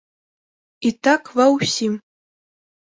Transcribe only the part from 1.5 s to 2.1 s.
ўсім.